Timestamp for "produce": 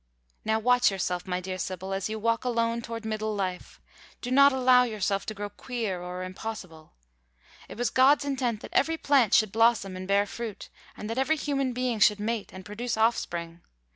12.65-12.97